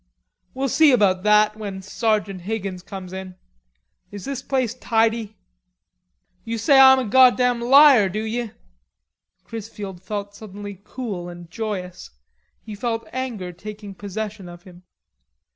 [0.55, 3.35] "We'll see about that when Sergeant Higgins comes in.
[4.09, 5.37] Is this place tidy?"
[6.43, 8.49] "You say Ah'm a goddamed liar, do ye?"
[9.43, 12.09] Chrisfield felt suddenly cool and joyous.
[12.63, 14.81] He felt anger taking possession of him.